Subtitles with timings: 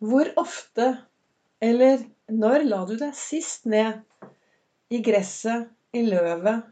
[0.00, 0.84] Hvor ofte
[1.60, 2.00] eller
[2.32, 3.98] når la du deg sist ned
[4.88, 6.62] i gresset, i løvet,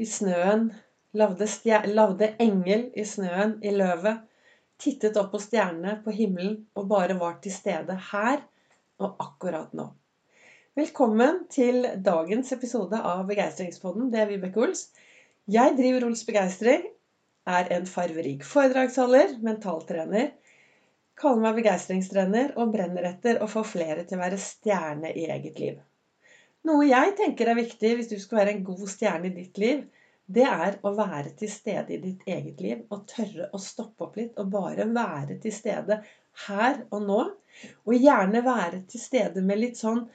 [0.00, 0.70] i snøen,
[1.18, 1.48] lagde,
[1.90, 4.22] lagde engel i snøen, i løvet,
[4.80, 8.40] tittet opp på stjernene, på himmelen, og bare var til stede her
[9.02, 9.90] og akkurat nå?
[10.80, 14.08] Velkommen til dagens episode av Begeistringspodden.
[14.14, 14.86] Det er Vibeke Ols.
[15.44, 16.88] Jeg driver Ols Begeistring,
[17.44, 20.32] er en farverik foredragsholder, mentaltrener
[21.18, 25.60] kaller meg begeistringstrener og brenner etter å få flere til å være stjerne i eget
[25.62, 25.78] liv.
[26.64, 29.84] Noe jeg tenker er viktig hvis du skal være en god stjerne i ditt liv,
[30.24, 34.14] det er å være til stede i ditt eget liv og tørre å stoppe opp
[34.16, 35.98] litt og bare være til stede
[36.46, 37.18] her og nå.
[37.84, 40.06] Og gjerne være til stede med litt sånn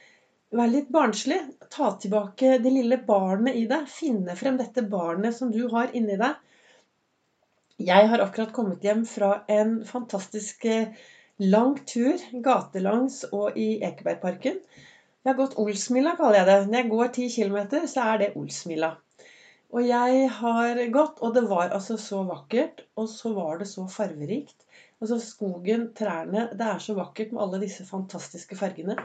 [0.49, 1.35] Være litt barnslig.
[1.69, 3.83] Ta tilbake det lille barnet i deg.
[3.85, 6.39] Finne frem dette barnet som du har inni deg
[7.79, 10.91] jeg har akkurat kommet hjem fra en fantastisk eh,
[11.39, 14.57] lang tur gatelangs og i Ekebergparken.
[15.23, 16.57] Jeg har gått Olsmila, kaller jeg det.
[16.67, 18.93] Når jeg går ti km, så er det Olsmila.
[19.69, 23.85] Og jeg har gått, og det var altså så vakkert, og så var det så
[23.87, 24.57] farverikt.
[24.99, 28.97] Altså skogen, trærne Det er så vakkert med alle disse fantastiske fargene.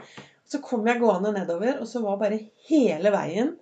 [0.43, 3.55] Så kom jeg gående nedover, og så var bare hele veien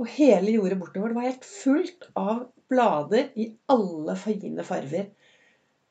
[0.00, 1.12] og hele jordet bortover.
[1.12, 5.10] Det var helt fullt av blader i alle fine farver.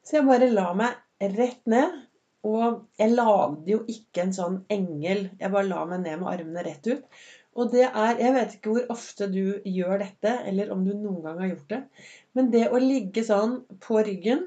[0.03, 2.01] Så jeg bare la meg rett ned.
[2.43, 5.29] Og jeg lagde jo ikke en sånn engel.
[5.39, 7.05] Jeg bare la meg ned med armene rett ut.
[7.55, 11.21] Og det er Jeg vet ikke hvor ofte du gjør dette, eller om du noen
[11.23, 11.81] gang har gjort det.
[12.35, 14.43] Men det å ligge sånn på ryggen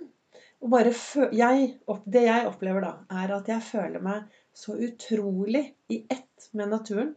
[0.60, 0.92] og bare
[1.36, 5.62] jeg, Det jeg opplever da, er at jeg føler meg så utrolig
[5.92, 7.14] i ett med naturen.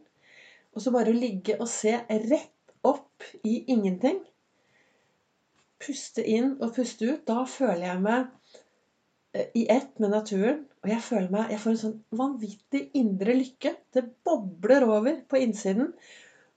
[0.74, 4.20] Og så bare å ligge og se rett opp i ingenting.
[5.80, 7.22] Puste inn og puste ut.
[7.28, 8.28] Da føler jeg meg
[9.34, 10.64] eh, i ett med naturen.
[10.80, 13.74] Og jeg føler meg, jeg får en sånn vanvittig indre lykke.
[13.92, 15.92] Det bobler over på innsiden.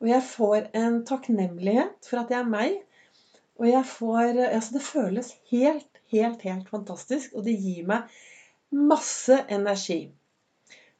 [0.03, 2.77] Og jeg får en takknemlighet for at jeg er meg.
[3.61, 7.35] Og jeg får Altså, det føles helt, helt, helt fantastisk.
[7.35, 8.11] Og det gir meg
[8.73, 10.05] masse energi.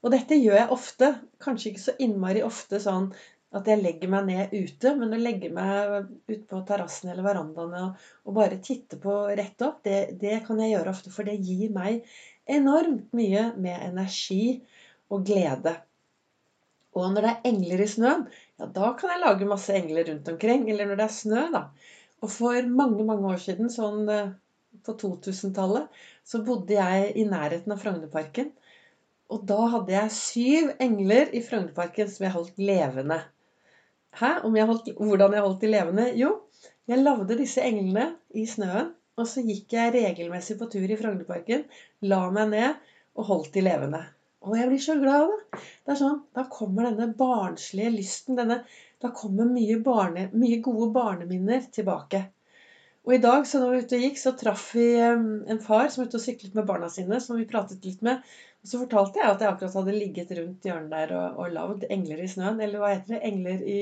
[0.04, 1.10] Og dette gjør jeg ofte.
[1.44, 3.12] Kanskje ikke så innmari ofte sånn
[3.54, 7.76] at jeg legger meg ned ute, men å legge meg ut på terrassen eller verandaen
[7.78, 11.14] og, og, bare titte på rett opp, det, det, kan jeg gjøre ofte.
[11.14, 12.02] For det gir meg
[12.50, 14.58] enormt mye med energi
[15.14, 15.76] og glede.
[16.98, 18.26] Og når det er engler i snøen,
[18.60, 20.66] ja, da kan jeg lage masse engler rundt omkring.
[20.70, 21.68] Eller når det er snø, da.
[22.24, 24.34] Og for mange, mange år siden, sånn eh,
[24.86, 28.54] på 2000-tallet, så bodde jeg i nærheten av Frognerparken.
[29.34, 33.20] Og da hadde jeg syv engler i Frognerparken som jeg holdt levende.
[34.20, 34.30] Hæ?
[34.46, 36.10] Jeg holdt, hvordan jeg holdt de levende?
[36.20, 36.34] Jo,
[36.88, 38.92] jeg lagde disse englene i snøen.
[39.18, 41.68] Og så gikk jeg regelmessig på tur i Frognerparken,
[42.10, 42.78] la meg ned
[43.14, 44.00] og holdt de levende.
[44.44, 45.60] Og jeg blir så glad av det.
[45.86, 48.40] Det er sånn, Da kommer denne barnslige lysten.
[48.40, 48.64] Denne,
[49.02, 52.24] da kommer mye, barne, mye gode barneminner tilbake.
[53.04, 56.02] Og i dag så når vi ute og gikk, så traff vi en far som
[56.02, 58.24] var ute og syklet med barna sine, som vi pratet litt med.
[58.64, 61.84] Og så fortalte jeg at jeg akkurat hadde ligget rundt hjørnet der og, og lagd
[61.92, 62.62] engler i snøen.
[62.64, 63.22] Eller hva heter det?
[63.28, 63.82] Engler i,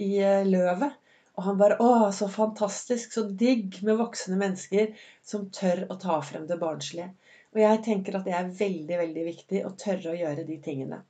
[0.00, 0.96] i eh, løvet.
[1.36, 4.96] Og han bare Å, så fantastisk, så digg med voksne mennesker
[5.32, 7.12] som tør å ta frem det barnslige.
[7.52, 11.04] Og jeg tenker at det er veldig, veldig viktig å tørre å gjøre de tingene.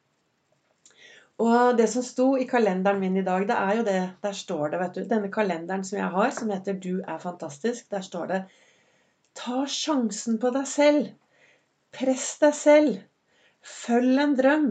[1.40, 4.72] Og det som sto i kalenderen min i dag, det er jo det Der står
[4.72, 8.26] det, vet du Denne kalenderen som jeg har, som heter 'Du er fantastisk', der står
[8.26, 8.40] det
[9.34, 11.08] Ta sjansen på deg selv.
[11.92, 12.98] Press deg selv.
[13.62, 14.68] Følg en drøm.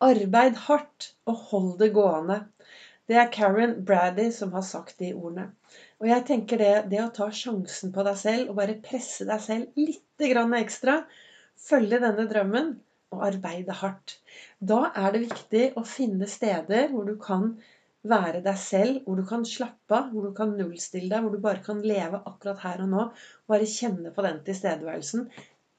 [0.00, 2.40] Arbeid hardt, og hold det gående.
[3.08, 5.50] Det er Karen Brady som har sagt de ordene.
[6.00, 9.40] Og jeg tenker det, det å ta sjansen på deg selv og bare presse deg
[9.40, 10.26] selv litt
[10.60, 11.04] ekstra,
[11.68, 12.74] følge denne drømmen,
[13.14, 14.18] og arbeide hardt.
[14.60, 17.52] Da er det viktig å finne steder hvor du kan
[18.08, 21.42] være deg selv, hvor du kan slappe av, hvor du kan nullstille deg, hvor du
[21.42, 23.06] bare kan leve akkurat her og nå.
[23.50, 25.26] Bare kjenne på den tilstedeværelsen.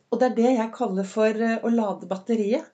[0.09, 2.67] Og det er det jeg kaller for eh, å lade batteriet.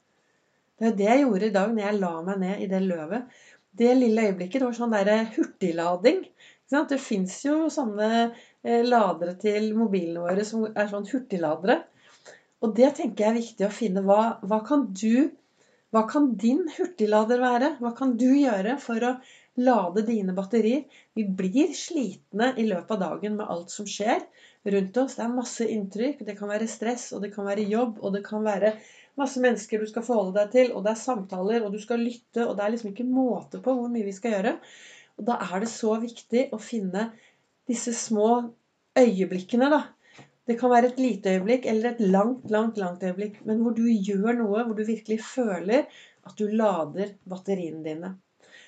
[0.75, 3.38] Det er det jeg gjorde i dag når jeg la meg ned i det løvet.
[3.75, 6.22] Det lille øyeblikket det var sånn der hurtiglading.
[6.72, 11.84] Det fins jo sånne eh, ladere til mobilene våre som er sånn hurtigladere.
[12.66, 14.02] Og det tenker jeg er viktig å finne.
[14.06, 15.30] Hva, hva, kan du
[15.94, 17.68] Hva kan din hurtiglader være?
[17.80, 19.12] Hva kan du gjøre for å
[19.62, 20.82] lade dine batterier?
[21.16, 24.26] Vi blir slitne i løpet av dagen med alt som skjer
[24.74, 25.16] rundt oss.
[25.16, 26.26] Det er masse inntrykk.
[26.28, 28.74] Det kan være stress, og det kan være jobb, og det kan være
[29.22, 32.44] masse mennesker du skal forholde deg til, og det er samtaler, og du skal lytte,
[32.44, 34.58] og det er liksom ikke måte på hvor mye vi skal gjøre.
[35.22, 37.12] Og da er det så viktig å finne
[37.70, 38.32] disse små
[39.00, 39.86] øyeblikkene, da
[40.45, 43.39] Det kan være et lite øyeblikk eller et langt, langt, langt øyeblikk.
[43.50, 45.88] Men hvor du gjør noe, hvor du virkelig føler
[46.25, 48.12] at du lader batteriene dine.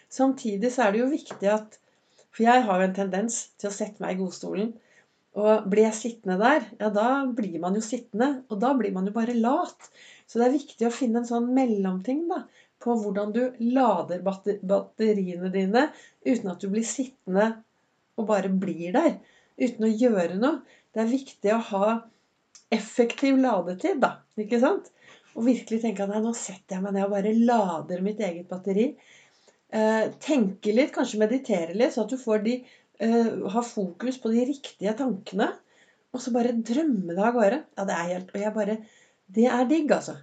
[0.10, 1.78] Samtidig så er det jo viktig at
[2.38, 4.68] For jeg har jo en tendens til å sette meg i godstolen.
[5.38, 8.44] Og blir jeg sittende der, ja, da blir man jo sittende.
[8.50, 9.90] Og da blir man jo bare lat.
[10.28, 12.44] Så det er viktig å finne en sånn mellomting da,
[12.84, 13.42] på hvordan du
[13.74, 15.88] lader batteriene dine
[16.26, 17.48] uten at du blir sittende
[18.18, 19.18] og bare blir der.
[19.58, 20.62] Uten å gjøre noe.
[20.98, 21.88] Det er viktig å ha
[22.74, 24.16] effektiv ladetid, da.
[24.42, 24.90] Ikke sant?
[25.38, 28.48] Og virkelig tenke at nei, nå setter jeg meg ned og bare lader mitt eget
[28.50, 28.88] batteri.
[29.78, 32.56] Eh, tenke litt, kanskje meditere litt, så at du får de
[33.06, 35.52] eh, fokus på de riktige tankene.
[36.18, 37.60] Og så bare drømme deg av gårde.
[37.78, 38.78] Ja, det er helt Og jeg bare
[39.38, 40.16] Det er digg, altså.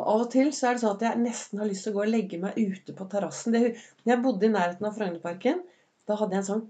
[0.00, 1.98] Og av og til så er det sånn at jeg nesten har lyst til å
[2.00, 3.54] gå og legge meg ute på terrassen.
[3.54, 5.62] Når jeg bodde i nærheten av Frognerparken,
[6.08, 6.66] da hadde jeg en sånn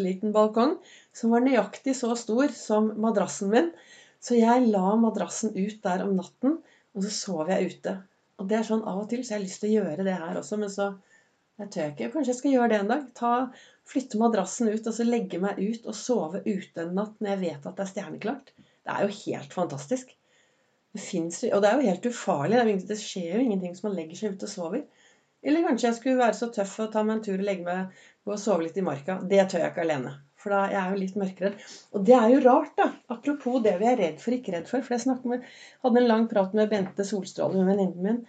[0.00, 0.78] knøttliten balkong
[1.12, 3.70] som var nøyaktig så stor som madrassen min.
[4.20, 6.58] Så jeg la madrassen ut der om natten,
[6.94, 7.96] og så sov jeg ute.
[8.40, 10.16] Og det er sånn av og til så jeg har lyst til å gjøre det
[10.16, 10.90] her også, men så
[11.60, 12.10] jeg tør ikke.
[12.12, 13.02] Kanskje jeg skal gjøre det en dag.
[13.16, 13.32] Ta,
[13.88, 17.42] flytte madrassen ut og så legge meg ut og sove ute en natt når jeg
[17.44, 18.52] vet at det er stjerneklart.
[18.56, 20.14] Det er jo helt fantastisk.
[20.90, 22.78] Det finnes, og det er jo helt ufarlig.
[22.88, 24.86] Det skjer jo ingenting som man legger seg ute og sover.
[25.42, 28.00] Eller kanskje jeg skulle være så tøff og ta meg en tur og legge meg
[28.28, 29.20] og sove litt i marka.
[29.30, 30.12] Det tør jeg ikke alene.
[30.40, 31.64] For da jeg er jo litt mørkredd.
[31.96, 32.86] Og det er jo rart, da.
[33.12, 34.84] Apropos det vi er redd for, ikke redd for.
[34.84, 35.44] For jeg med,
[35.84, 38.22] hadde en lang prat med Bente Solstråle, hun venninnen min.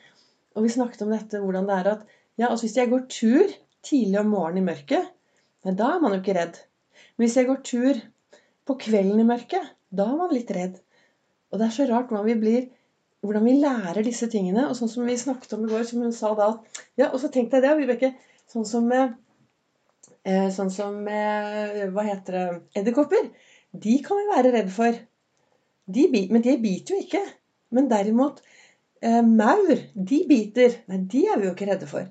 [0.55, 2.07] Og vi snakket om dette, hvordan det er at
[2.39, 3.55] ja, altså hvis jeg går tur
[3.85, 5.11] tidlig om morgenen i mørket,
[5.65, 6.59] men da er man jo ikke redd.
[7.15, 8.01] Men hvis jeg går tur
[8.67, 10.79] på kvelden i mørket, da er man litt redd.
[11.51, 12.67] Og det er så rart hvordan vi blir
[13.21, 14.67] hvordan vi lærer disse tingene.
[14.69, 16.53] Og sånn som vi snakket om i går, som hun sa da
[16.99, 18.13] Ja, og så tenkte jeg det, Vibeke.
[18.51, 19.13] Sånn som med
[20.23, 22.47] eh, Sånn som med Hva heter det
[22.81, 23.29] Edderkopper.
[23.71, 24.97] De kan vi være redd for.
[25.91, 27.21] De, men de biter jo ikke.
[27.71, 28.41] Men derimot
[29.01, 30.81] eh, maur, de biter.
[30.91, 32.09] Nei, de er vi jo ikke redde for.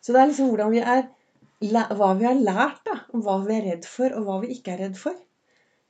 [0.00, 1.08] Så det er liksom hvordan vi er
[1.60, 4.72] Hva vi har lært da, om hva vi er redd for, og hva vi ikke
[4.72, 5.12] er redd for.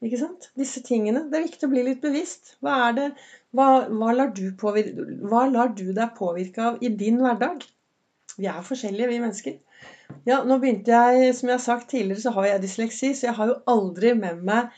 [0.00, 0.48] Ikke sant?
[0.56, 1.26] Disse tingene.
[1.28, 2.54] Det er viktig å bli litt bevisst.
[2.64, 3.08] Hva, er det,
[3.56, 7.66] hva, hva, lar, du hva lar du deg påvirke av i din hverdag?
[8.38, 9.58] Vi er forskjellige, vi mennesker.
[10.28, 13.36] Ja, nå begynte jeg, Som jeg har sagt tidligere, så har jeg dysleksi, så jeg
[13.36, 14.70] har jo aldri med meg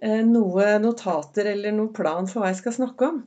[0.00, 3.22] eh, noe notater eller noen plan for hva jeg skal snakke om.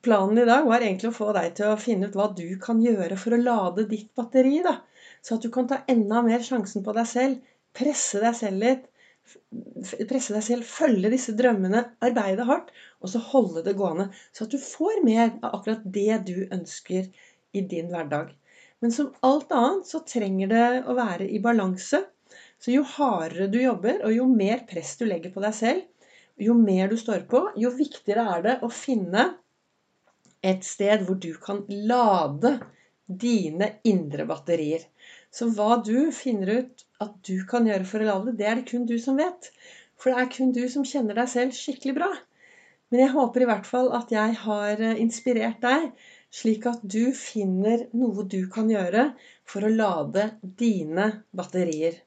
[0.00, 2.80] Planen i dag var egentlig å få deg til å finne ut hva du kan
[2.80, 4.62] gjøre for å lade ditt batteri.
[4.64, 4.78] da.
[5.20, 7.52] Så at du kan ta enda mer sjansen på deg selv.
[7.76, 8.88] Presse deg selv litt
[10.08, 14.10] presse deg selv, følge disse drømmene, arbeide hardt, og så holde det gående.
[14.32, 17.10] Så at du får mer av akkurat det du ønsker
[17.52, 18.32] i din hverdag.
[18.80, 22.02] Men som alt annet så trenger det å være i balanse.
[22.60, 25.86] Så jo hardere du jobber, og jo mer press du legger på deg selv,
[26.40, 29.26] jo mer du står på, jo viktigere er det å finne
[30.40, 32.54] et sted hvor du kan lade
[33.04, 34.86] dine indre batterier.
[35.30, 38.58] Så hva du finner ut at du kan gjøre for å lade det, det er
[38.60, 39.50] det kun du som vet.
[40.00, 42.10] For det er kun du som kjenner deg selv skikkelig bra.
[42.90, 45.90] Men jeg håper i hvert fall at jeg har eh, inspirert deg,
[46.34, 49.10] slik at du finner noe du kan gjøre
[49.48, 52.00] for å lade dine batterier.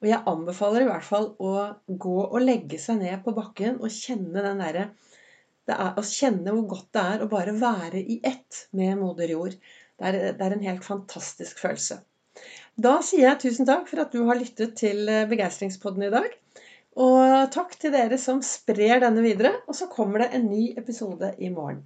[0.00, 1.54] Og jeg anbefaler i hvert fall å
[1.86, 4.90] gå og legge seg ned på bakken og kjenne den derre
[5.70, 9.52] Å kjenne hvor godt det er å bare være i ett med moder jord.
[10.00, 12.00] Det er, det er en helt fantastisk følelse.
[12.78, 16.30] Da sier jeg tusen takk for at du har lyttet til eh, Begeistringspodden i dag.
[17.00, 19.56] Og takk til dere som sprer denne videre.
[19.66, 21.82] Og så kommer det en ny episode i morgen.